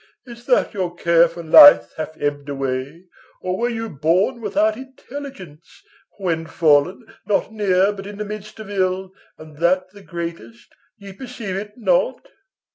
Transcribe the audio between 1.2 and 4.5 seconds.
for life hath ebbed away, Or were you born